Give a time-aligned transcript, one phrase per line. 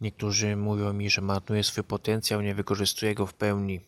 [0.00, 3.80] Niektórzy mówią mi, że marnuję swój potencjał, nie wykorzystuję go w pełni.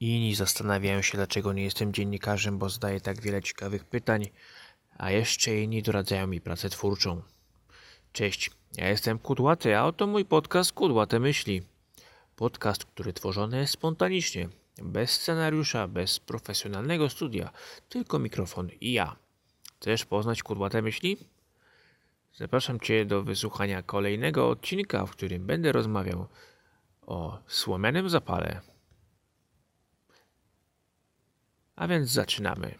[0.00, 4.28] Inni zastanawiają się, dlaczego nie jestem dziennikarzem, bo zadaję tak wiele ciekawych pytań,
[4.98, 7.22] a jeszcze inni doradzają mi pracę twórczą.
[8.12, 11.62] Cześć, ja jestem Kudłaty, a oto mój podcast Kudłate Myśli.
[12.36, 14.48] Podcast, który tworzony jest spontanicznie,
[14.82, 17.50] bez scenariusza, bez profesjonalnego studia,
[17.88, 19.16] tylko mikrofon i ja.
[19.80, 21.16] Chcesz poznać Kudłate Myśli?
[22.34, 26.26] Zapraszam Cię do wysłuchania kolejnego odcinka, w którym będę rozmawiał
[27.02, 28.60] o słomianym zapale.
[31.76, 32.74] A więc zaczynamy.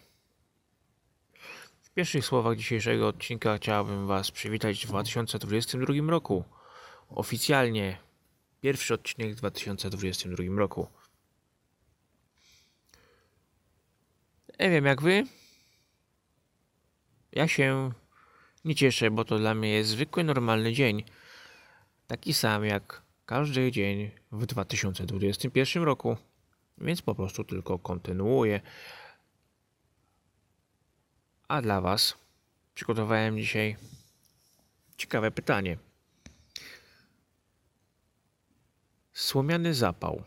[1.83, 6.45] W pierwszych słowach dzisiejszego odcinka chciałbym Was przywitać w 2022 roku.
[7.09, 7.99] Oficjalnie
[8.61, 10.87] pierwszy odcinek w 2022 roku.
[14.61, 15.25] Nie wiem jak Wy.
[17.33, 17.93] Ja się
[18.65, 21.05] nie cieszę, bo to dla mnie jest zwykły, normalny dzień.
[22.07, 26.17] Taki sam jak każdy dzień w 2021 roku.
[26.79, 28.61] Więc po prostu tylko kontynuuję.
[31.49, 32.19] A dla Was
[32.75, 33.77] przygotowałem dzisiaj
[34.97, 35.79] ciekawe pytanie.
[39.13, 40.23] Słomiany zapał.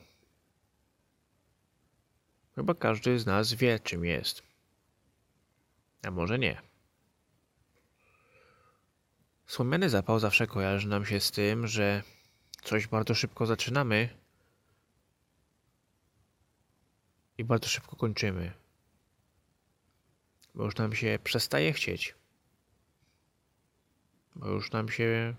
[2.56, 4.44] Chyba każdy z nas wie, czym jest.
[6.04, 6.73] A może nie.
[9.54, 12.04] Słomiany zapał zawsze kojarzy nam się z tym, że
[12.64, 14.10] coś bardzo szybko zaczynamy
[17.38, 18.52] i bardzo szybko kończymy.
[20.56, 22.16] Bo już nam się przestaje chcieć.
[24.36, 25.36] Bo już nam się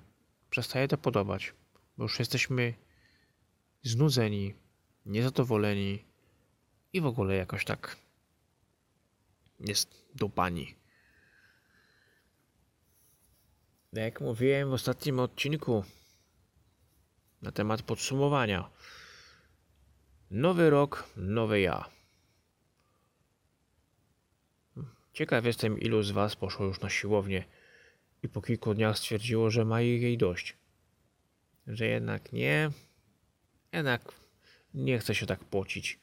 [0.51, 1.53] przestaje to podobać.
[1.99, 2.75] Bo już jesteśmy
[3.83, 4.55] znudzeni,
[5.07, 6.05] niezadowoleni
[6.93, 7.97] i w ogóle jakoś tak
[9.61, 10.84] jest do pani.
[13.95, 15.85] Jak mówiłem w ostatnim odcinku
[17.43, 18.71] na temat podsumowania.
[20.31, 21.91] Nowy rok, nowy ja.
[25.13, 27.45] Ciekaw jestem, ilu z Was poszło już na siłownię
[28.23, 30.57] i po kilku dniach stwierdziło, że ma jej dość.
[31.67, 32.71] Że jednak nie,
[33.73, 34.13] jednak
[34.75, 35.99] nie chce się tak pocić.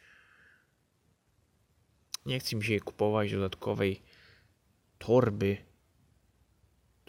[2.26, 4.02] Nie chce mi się kupować dodatkowej
[4.98, 5.71] torby,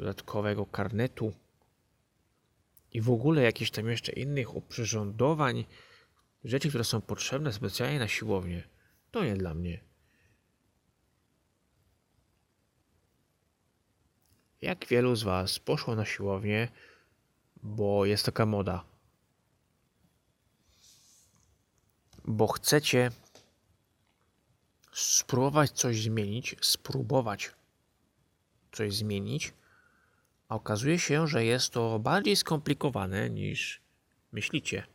[0.03, 1.33] dodatkowego karnetu
[2.93, 5.65] i w ogóle jakichś tam jeszcze innych oprzyrządowań,
[6.45, 8.69] rzeczy, które są potrzebne specjalnie na siłownię.
[9.11, 9.81] To nie dla mnie.
[14.61, 16.69] Jak wielu z Was poszło na siłownię,
[17.63, 18.85] bo jest taka moda?
[22.25, 23.11] Bo chcecie
[24.93, 27.51] spróbować coś zmienić, spróbować
[28.73, 29.53] coś zmienić,
[30.53, 33.81] a okazuje się, że jest to bardziej skomplikowane niż
[34.33, 34.87] myślicie.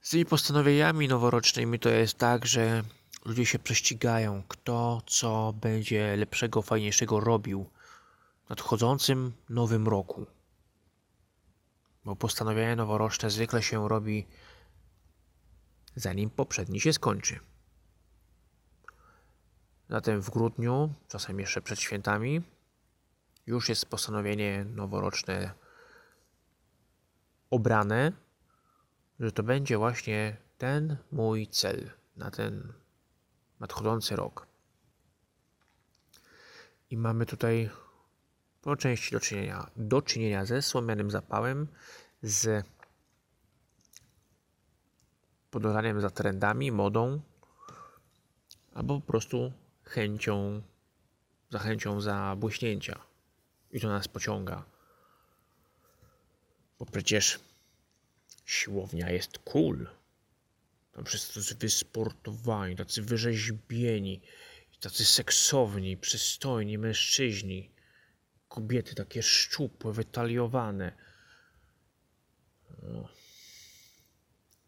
[0.00, 2.82] Z tymi postanowieniami noworocznymi to jest tak, że
[3.24, 7.70] ludzie się prześcigają, kto co będzie lepszego, fajniejszego robił
[8.46, 10.26] w nadchodzącym nowym roku.
[12.04, 14.26] Bo postanowienia noworoczne zwykle się robi
[15.96, 17.49] zanim poprzedni się skończy.
[19.90, 22.42] Zatem w grudniu, czasem jeszcze przed świętami,
[23.46, 25.52] już jest postanowienie noworoczne
[27.50, 28.12] obrane,
[29.20, 32.72] że to będzie właśnie ten mój cel na ten
[33.60, 34.46] nadchodzący rok.
[36.90, 37.70] I mamy tutaj
[38.62, 41.66] po części do czynienia, do czynienia ze słomianym zapałem,
[42.22, 42.66] z
[45.50, 47.20] podążaniem za trendami, modą,
[48.74, 49.52] albo po prostu
[49.90, 50.62] chęcią,
[51.50, 52.00] za chęcią.
[53.70, 54.64] I to nas pociąga.
[56.78, 57.40] Bo przecież
[58.44, 59.88] siłownia jest cool.
[60.92, 64.20] Tam wszyscy tacy wysportowani, tacy wyrzeźbieni,
[64.80, 67.70] tacy seksowni, przystojni mężczyźni.
[68.48, 70.92] Kobiety takie szczupłe, wytaliowane.
[72.82, 73.08] No.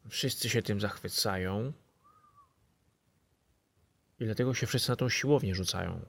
[0.08, 1.72] Wszyscy się tym zachwycają.
[4.22, 6.06] I dlatego się wszyscy na tą siłownię rzucają.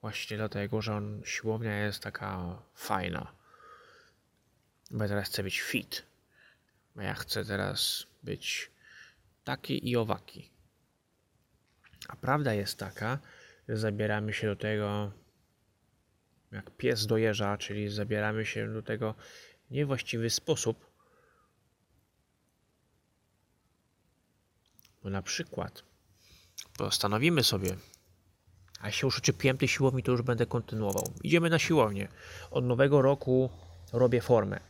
[0.00, 3.32] Właśnie dlatego, że on, siłownia jest taka fajna.
[4.90, 6.02] Bo ja teraz chcę być fit.
[6.96, 8.70] Bo ja chcę teraz być
[9.44, 10.50] taki i owaki.
[12.08, 13.18] A prawda jest taka,
[13.68, 15.12] że zabieramy się do tego
[16.52, 19.14] jak pies do jeża, czyli zabieramy się do tego
[19.70, 20.89] niewłaściwy sposób,
[25.02, 25.82] Bo na przykład
[26.78, 27.76] postanowimy sobie,
[28.80, 31.12] A się już oczepiłem tej siłowni, to już będę kontynuował.
[31.22, 32.08] Idziemy na siłownię.
[32.50, 33.50] Od nowego roku
[33.92, 34.60] robię formę.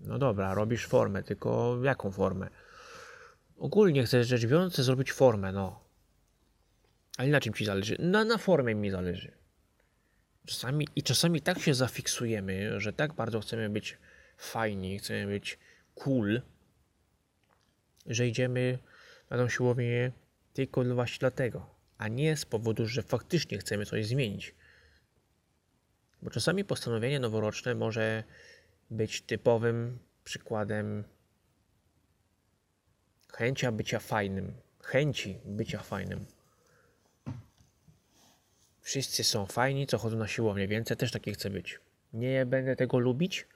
[0.00, 2.48] No dobra, robisz formę, tylko jaką formę?
[3.58, 5.80] Ogólnie chcę rzecz biorąc zrobić formę, no.
[7.16, 7.96] Ale na czym ci zależy?
[7.98, 9.32] Na, na formie mi zależy.
[10.46, 13.98] Czasami, I czasami tak się zafiksujemy, że tak bardzo chcemy być
[14.36, 15.58] fajni, chcemy być
[15.94, 16.42] cool,
[18.06, 18.78] że idziemy
[19.30, 20.12] na tą siłownię
[20.52, 24.54] tylko właśnie dlatego, a nie z powodu, że faktycznie chcemy coś zmienić.
[26.22, 28.24] Bo czasami postanowienie noworoczne może
[28.90, 31.04] być typowym przykładem
[33.32, 36.26] chęcia bycia fajnym, chęci bycia fajnym.
[38.80, 41.80] Wszyscy są fajni, co chodzą na siłownię, więc ja też taki chcę być.
[42.12, 43.46] Nie będę tego lubić,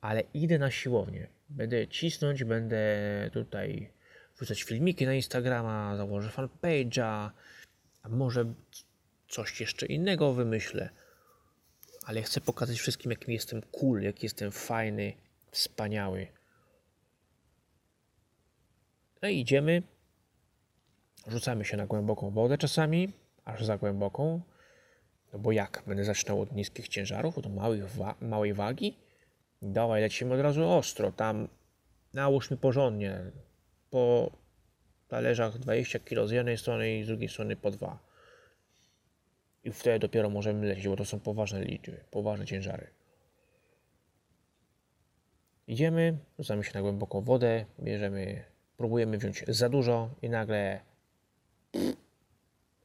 [0.00, 1.28] ale idę na siłownię.
[1.48, 2.86] Będę cisnąć, będę
[3.32, 3.90] tutaj
[4.36, 7.30] wrzucać filmiki na Instagrama, założę fanpage'a,
[8.02, 8.54] a może
[9.28, 10.90] coś jeszcze innego wymyślę.
[12.04, 15.12] Ale chcę pokazać wszystkim, jakim jestem cool, jaki jestem fajny,
[15.50, 16.26] wspaniały.
[19.22, 19.82] No i idziemy.
[21.26, 23.12] Rzucamy się na głęboką wodę czasami,
[23.44, 24.40] aż za głęboką.
[25.32, 25.82] No bo jak?
[25.86, 28.96] Będę zaczynał od niskich ciężarów, od małych wa małej wagi?
[29.62, 31.12] Dawaj, lecimy od razu ostro.
[31.12, 31.48] Tam
[32.14, 33.20] nałóż mi porządnie.
[33.90, 34.32] Po
[35.08, 37.98] talerzach 20 kg z jednej strony i z drugiej strony po dwa.
[39.64, 42.86] I wtedy dopiero możemy lecieć, bo to są poważne liczby, poważne ciężary.
[45.66, 48.44] Idziemy, rzucamy się na głęboką wodę, bierzemy,
[48.76, 50.80] próbujemy wziąć za dużo i nagle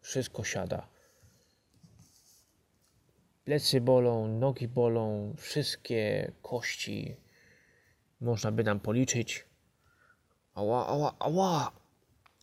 [0.02, 0.88] wszystko siada.
[3.44, 7.16] Plecy bolą, nogi bolą, wszystkie kości
[8.22, 9.46] można by nam policzyć.
[10.54, 11.72] Ała, ała, ała!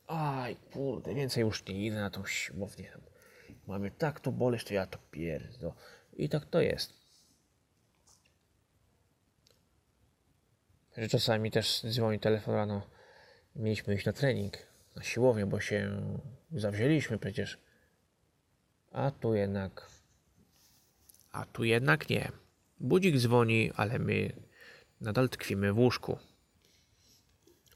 [0.06, 2.92] Aj, kurde, więcej już nie idę na tą siłownię.
[3.66, 5.74] Mamy tak to boleć, to ja to pierdo.
[6.12, 6.92] I tak to jest.
[10.96, 12.82] Że czasami też dzwoni telefon rano.
[13.56, 14.58] Mieliśmy iść na trening,
[14.96, 16.00] na siłownię, bo się
[16.52, 17.58] zawzięliśmy przecież.
[18.92, 19.98] A tu jednak
[21.32, 22.32] a tu jednak nie.
[22.80, 24.32] Budzik dzwoni, ale my
[25.00, 26.18] nadal tkwimy w łóżku.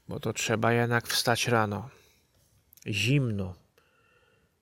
[0.07, 1.89] Bo to trzeba jednak wstać rano.
[2.87, 3.55] Zimno.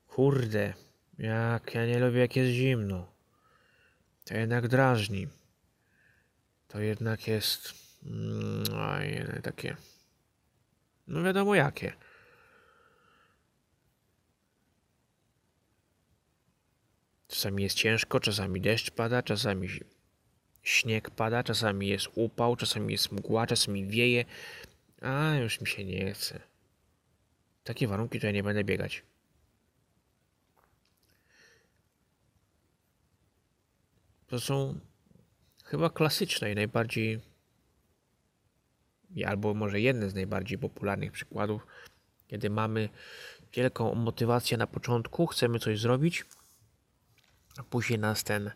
[0.07, 0.73] Kurde,
[1.17, 3.11] jak ja nie lubię, jak jest zimno.
[4.25, 5.27] To jednak drażni.
[6.67, 7.73] To jednak jest.
[8.05, 9.77] Mm, takie.
[11.07, 11.93] No wiadomo jakie.
[17.27, 19.69] Czasami jest ciężko, czasami deszcz pada, czasami
[20.63, 24.25] śnieg pada, czasami jest upał, czasami jest mgła, czasami wieje.
[25.01, 26.39] A już mi się nie chce.
[27.63, 29.03] Takie warunki to ja nie będę biegać.
[34.27, 34.79] To są
[35.65, 37.19] chyba klasyczne i najbardziej,
[39.25, 41.67] albo może jedne z najbardziej popularnych przykładów,
[42.27, 42.89] kiedy mamy
[43.53, 46.25] wielką motywację na początku, chcemy coś zrobić,
[47.57, 48.51] a później nas ten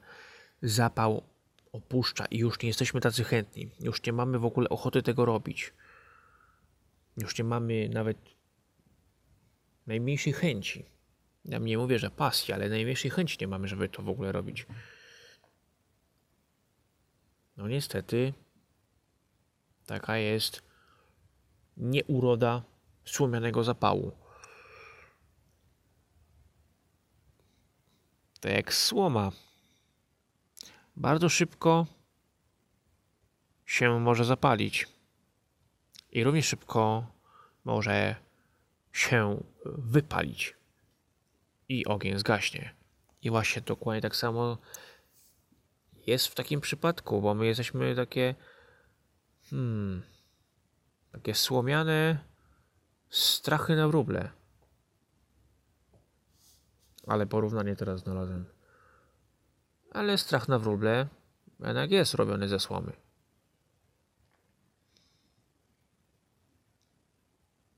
[0.61, 1.23] zapał
[1.71, 3.69] opuszcza i już nie jesteśmy tacy chętni.
[3.79, 5.73] Już nie mamy w ogóle ochoty tego robić.
[7.17, 8.17] Już nie mamy nawet
[9.87, 10.85] najmniejszej chęci.
[11.45, 14.65] Ja nie mówię, że pasji, ale najmniejszej chęci nie mamy, żeby to w ogóle robić.
[17.57, 18.33] No niestety,
[19.85, 20.61] taka jest
[21.77, 22.63] nieuroda
[23.05, 24.25] słomianego zapału.
[28.45, 29.31] tak jak słoma.
[30.95, 31.87] Bardzo szybko
[33.65, 34.87] się może zapalić
[36.15, 37.07] i równie szybko
[37.65, 38.15] może
[38.91, 40.55] się wypalić
[41.69, 42.75] i ogień zgaśnie.
[43.21, 44.57] I właśnie dokładnie tak samo
[46.07, 48.35] jest w takim przypadku, bo my jesteśmy takie
[49.49, 50.01] hmm,
[51.11, 52.17] takie słomiane
[53.09, 54.29] strachy na wróble.
[57.07, 58.45] Ale porównanie teraz znalazłem.
[59.91, 61.07] Ale strach na wróble
[61.59, 63.04] jednak jest robiony ze słomy.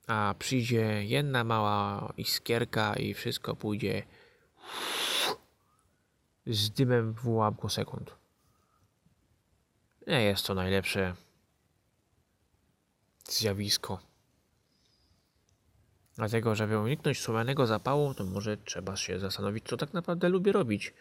[0.07, 4.03] A przyjdzie jedna mała iskierka i wszystko pójdzie
[6.45, 8.15] z dymem w ułamku sekund.
[10.07, 11.15] Nie jest to najlepsze
[13.23, 13.99] zjawisko.
[16.15, 20.93] Dlatego, żeby uniknąć słomianego zapału, to może trzeba się zastanowić, co tak naprawdę lubię robić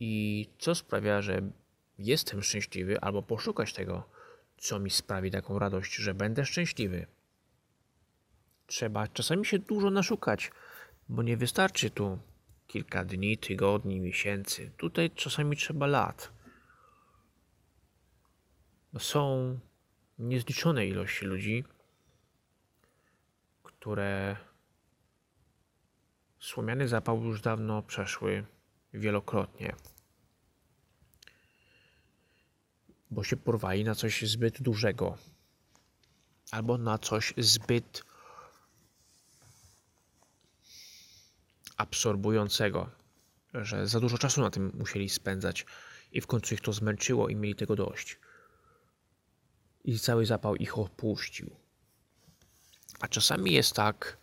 [0.00, 1.42] i co sprawia, że
[1.98, 4.08] jestem szczęśliwy, albo poszukać tego,
[4.58, 7.06] co mi sprawi taką radość, że będę szczęśliwy.
[8.70, 10.50] Trzeba czasami się dużo naszukać,
[11.08, 12.18] bo nie wystarczy tu
[12.66, 14.70] kilka dni, tygodni, miesięcy.
[14.76, 16.32] Tutaj czasami trzeba lat.
[18.98, 19.58] Są
[20.18, 21.64] niezliczone ilości ludzi,
[23.62, 24.36] które
[26.38, 28.46] słomiany zapał już dawno przeszły
[28.94, 29.76] wielokrotnie.
[33.10, 35.18] Bo się porwali na coś zbyt dużego.
[36.50, 38.09] Albo na coś zbyt
[41.80, 42.90] absorbującego,
[43.54, 45.66] że za dużo czasu na tym musieli spędzać
[46.12, 48.18] i w końcu ich to zmęczyło i mieli tego dość.
[49.84, 51.50] I cały zapał ich opuścił.
[53.00, 54.18] A czasami jest tak,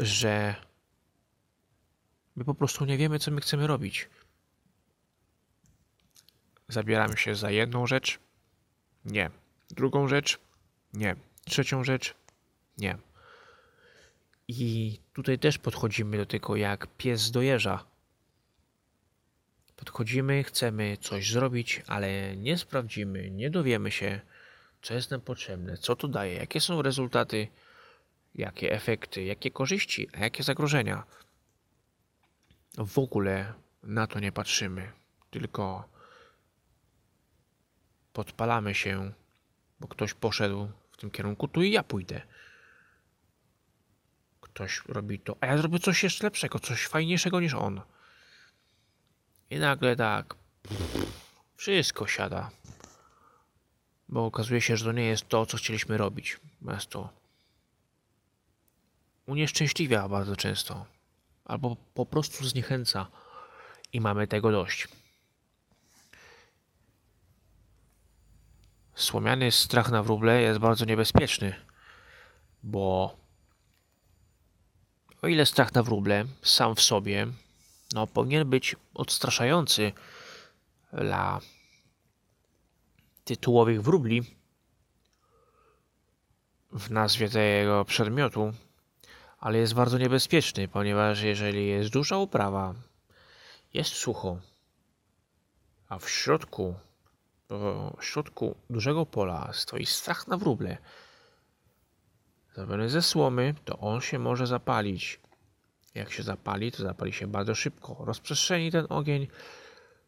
[0.00, 0.54] że
[2.36, 4.08] my po prostu nie wiemy, co my chcemy robić.
[6.68, 8.18] Zabieramy się za jedną rzecz?
[9.04, 9.30] Nie.
[9.70, 10.38] Drugą rzecz?
[10.94, 11.16] Nie.
[11.44, 12.14] Trzecią rzecz?
[12.78, 12.98] Nie.
[14.60, 17.84] I tutaj też podchodzimy do tego jak pies do jeża.
[19.76, 24.20] Podchodzimy, chcemy coś zrobić, ale nie sprawdzimy, nie dowiemy się,
[24.82, 27.48] co jest nam potrzebne, co to daje, jakie są rezultaty,
[28.34, 31.04] jakie efekty, jakie korzyści, a jakie zagrożenia.
[32.78, 34.92] W ogóle na to nie patrzymy,
[35.30, 35.88] tylko
[38.12, 39.12] podpalamy się,
[39.80, 42.22] bo ktoś poszedł w tym kierunku, tu i ja pójdę.
[44.54, 47.80] Ktoś robi to, a ja zrobię coś jeszcze lepszego, coś fajniejszego niż on.
[49.50, 50.34] I nagle tak,
[51.56, 52.50] wszystko siada.
[54.08, 56.40] Bo okazuje się, że to nie jest to, co chcieliśmy robić.
[56.68, 57.22] Jest to
[59.26, 60.86] unieszczęśliwia bardzo często.
[61.44, 63.06] Albo po prostu zniechęca.
[63.92, 64.88] I mamy tego dość.
[68.94, 71.54] Słomiany strach na wróble jest bardzo niebezpieczny,
[72.62, 73.16] bo
[75.22, 77.26] o ile strach na wróble sam w sobie
[77.92, 79.92] no, powinien być odstraszający
[80.92, 81.40] dla
[83.24, 84.22] tytułowych wróbli
[86.72, 88.52] w nazwie tego przedmiotu,
[89.38, 92.74] ale jest bardzo niebezpieczny, ponieważ jeżeli jest duża uprawa,
[93.74, 94.38] jest sucho,
[95.88, 96.74] a w środku,
[97.98, 100.78] w środku dużego pola stoi strach na wróble,
[102.54, 105.20] zrobiony ze słomy, to on się może zapalić.
[105.94, 107.96] Jak się zapali, to zapali się bardzo szybko.
[108.00, 109.26] Rozprzestrzeni ten ogień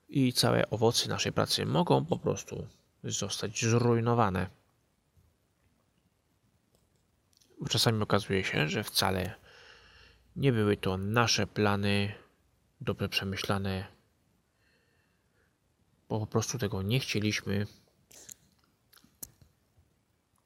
[0.08, 2.66] i całe owoce naszej pracy mogą po prostu
[3.04, 4.50] zostać zrujnowane.
[7.60, 9.34] Bo czasami okazuje się, że wcale
[10.36, 12.14] nie były to nasze plany
[12.80, 13.86] dobrze przemyślane,
[16.08, 17.66] bo po prostu tego nie chcieliśmy.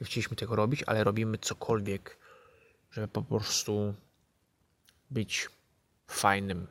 [0.01, 2.19] Nie chcieliśmy tego robić, ale robimy cokolwiek,
[2.91, 3.95] żeby po prostu
[5.11, 5.49] być
[6.07, 6.67] fajnym.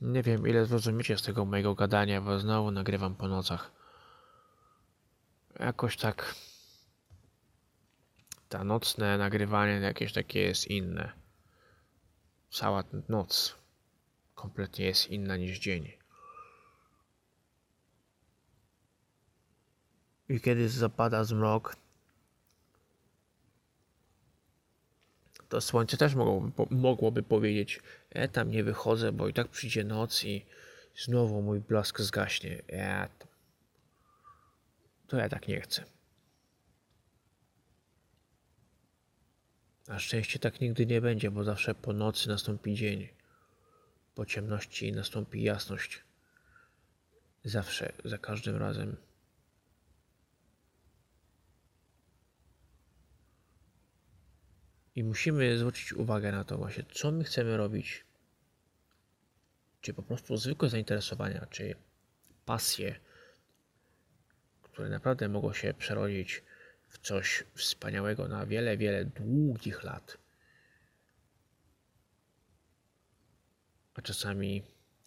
[0.00, 3.72] Nie wiem, ile zrozumiecie z tego mojego gadania, bo znowu nagrywam po nocach.
[5.60, 6.34] Jakoś tak.
[8.48, 11.12] Ta nocne nagrywanie jakieś takie jest inne.
[12.50, 13.56] Cała noc
[14.34, 15.97] kompletnie jest inna niż dzień.
[20.28, 21.76] I kiedy zapada zmrok,
[25.48, 27.80] to słońce też mogłoby, mogłoby powiedzieć:
[28.10, 30.46] E, tam nie wychodzę, bo i tak przyjdzie noc i
[30.96, 32.62] znowu mój blask zgaśnie.
[32.68, 33.26] E, to,
[35.06, 35.84] to ja tak nie chcę.
[39.88, 43.08] Na szczęście tak nigdy nie będzie, bo zawsze po nocy nastąpi dzień.
[44.14, 46.04] Po ciemności nastąpi jasność.
[47.44, 48.96] Zawsze, za każdym razem.
[54.98, 58.04] I musimy zwrócić uwagę na to właśnie, co my chcemy robić.
[59.80, 61.74] Czy po prostu zwykłe zainteresowania, czy
[62.44, 63.00] pasje,
[64.62, 66.42] które naprawdę mogą się przerodzić
[66.88, 70.18] w coś wspaniałego na wiele, wiele długich lat.
[73.94, 74.62] A czasami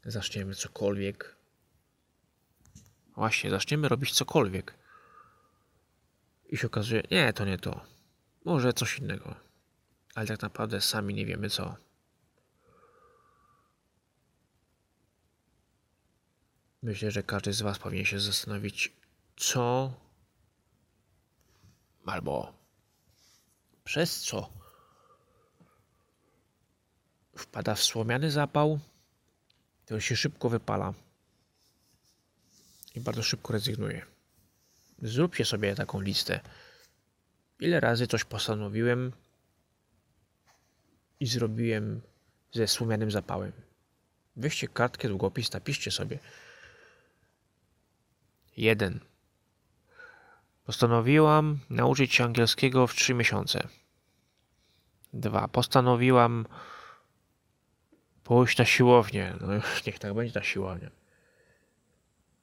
[0.05, 1.35] zaczniemy cokolwiek.
[3.15, 4.73] Właśnie, zaczniemy robić cokolwiek.
[6.49, 7.85] I się okazuje, nie, to nie to.
[8.45, 9.50] Może coś innego
[10.15, 11.75] ale tak naprawdę sami nie wiemy co.
[16.83, 18.93] Myślę, że każdy z Was powinien się zastanowić,
[19.37, 19.93] co
[22.05, 22.53] albo
[23.83, 24.49] przez co
[27.37, 28.79] wpada w słomiany zapał,
[29.85, 30.93] to się szybko wypala
[32.95, 34.05] i bardzo szybko rezygnuje.
[35.01, 36.39] Zróbcie sobie taką listę
[37.61, 39.11] ile razy coś postanowiłem
[41.21, 42.01] i zrobiłem
[42.51, 43.51] ze słomianym zapałem.
[44.35, 46.19] Weźcie kartkę, długopis, napiszcie sobie.
[48.57, 48.99] Jeden.
[50.65, 53.67] Postanowiłam nauczyć się angielskiego w trzy miesiące.
[55.13, 55.47] Dwa.
[55.47, 56.45] Postanowiłam
[58.23, 59.35] pójść na siłownię.
[59.41, 60.89] No już niech tak będzie ta siłownia.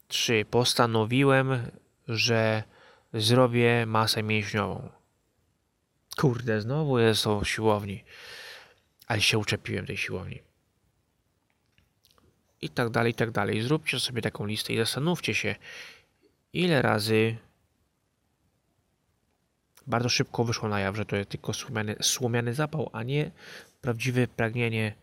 [0.08, 0.44] Trzy.
[0.50, 1.70] Postanowiłem,
[2.08, 2.62] że
[3.14, 4.88] zrobię masę mięśniową.
[6.16, 8.04] Kurde, znowu jest o siłowni.
[9.08, 10.42] Ale się uczepiłem tej siłowni.
[12.60, 13.62] I tak dalej, i tak dalej.
[13.62, 15.56] Zróbcie sobie taką listę i zastanówcie się,
[16.52, 17.36] ile razy
[19.86, 23.30] bardzo szybko wyszło na jaw, że to jest tylko słomiany, słomiany zapał, a nie
[23.80, 24.94] prawdziwe pragnienie,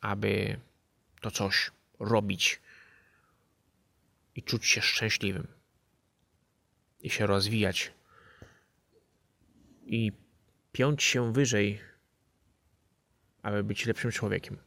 [0.00, 0.60] aby
[1.20, 2.60] to coś robić
[4.36, 5.46] i czuć się szczęśliwym
[7.00, 7.92] i się rozwijać
[9.86, 10.12] i
[10.72, 11.80] piąć się wyżej,
[13.42, 14.58] aby być lepszym człowiekiem.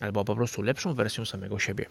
[0.00, 1.86] Albo po prostu lepszą wersją samego siebie.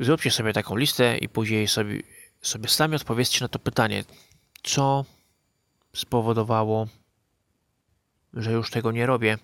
[0.00, 2.02] Zróbcie sobie taką listę i później sobie,
[2.42, 4.04] sobie sami odpowiedzcie na to pytanie,
[4.62, 5.04] co
[5.94, 6.88] spowodowało,
[8.34, 9.38] że już tego nie robię.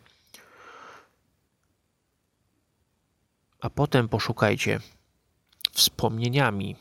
[3.61, 4.81] A potem poszukajcie
[5.73, 6.77] wspomnieniami.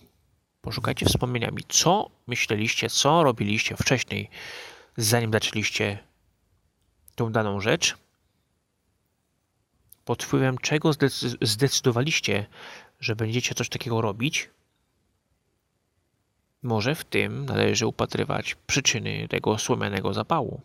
[0.61, 4.29] Poszukajcie wspomnieniami, co myśleliście, co robiliście wcześniej,
[4.97, 6.03] zanim zaczęliście
[7.15, 7.97] tą daną rzecz.
[10.05, 10.91] Pod wpływem czego
[11.41, 12.45] zdecydowaliście,
[12.99, 14.49] że będziecie coś takiego robić,
[16.63, 20.61] może w tym należy upatrywać przyczyny tego słomianego zapału.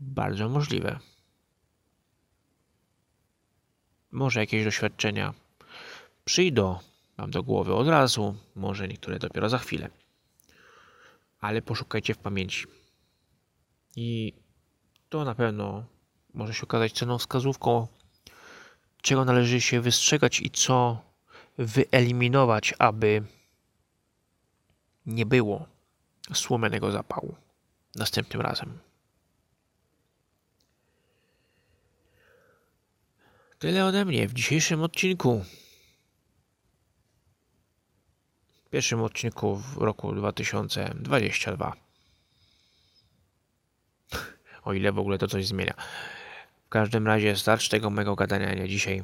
[0.00, 0.98] Bardzo możliwe.
[4.10, 5.34] Może jakieś doświadczenia
[6.24, 6.78] przyjdą
[7.20, 9.90] Wam do głowy od razu, może niektóre dopiero za chwilę.
[11.40, 12.66] Ale poszukajcie w pamięci.
[13.96, 14.32] I
[15.08, 15.84] to na pewno
[16.34, 17.86] może się okazać ceną wskazówką
[19.02, 21.02] czego należy się wystrzegać i co
[21.58, 23.22] wyeliminować, aby
[25.06, 25.66] nie było
[26.34, 27.36] słomianego zapału
[27.94, 28.78] następnym razem.
[33.58, 35.44] Tyle ode mnie w dzisiejszym odcinku.
[38.52, 41.72] W pierwszym odcinku w roku 2022.
[44.64, 45.74] O ile w ogóle to coś zmienia.
[46.66, 49.02] W każdym razie starcz tego mego gadania nie dzisiaj.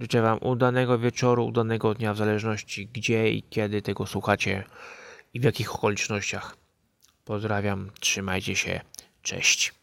[0.00, 4.64] Życzę Wam udanego wieczoru, udanego dnia, w zależności gdzie i kiedy tego słuchacie
[5.34, 6.56] i w jakich okolicznościach.
[7.24, 8.80] Pozdrawiam, trzymajcie się,
[9.22, 9.74] cześć.